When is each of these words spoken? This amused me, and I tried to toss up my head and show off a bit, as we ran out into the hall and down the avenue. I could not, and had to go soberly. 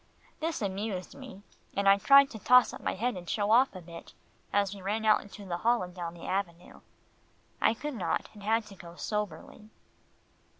This 0.39 0.63
amused 0.63 1.13
me, 1.13 1.43
and 1.75 1.87
I 1.87 1.99
tried 1.99 2.31
to 2.31 2.39
toss 2.39 2.73
up 2.73 2.81
my 2.81 2.95
head 2.95 3.15
and 3.15 3.29
show 3.29 3.51
off 3.51 3.75
a 3.75 3.81
bit, 3.81 4.13
as 4.51 4.73
we 4.73 4.81
ran 4.81 5.05
out 5.05 5.21
into 5.21 5.45
the 5.45 5.57
hall 5.57 5.83
and 5.83 5.93
down 5.93 6.15
the 6.15 6.25
avenue. 6.25 6.81
I 7.61 7.75
could 7.75 7.93
not, 7.93 8.27
and 8.33 8.41
had 8.41 8.65
to 8.65 8.75
go 8.75 8.95
soberly. 8.95 9.69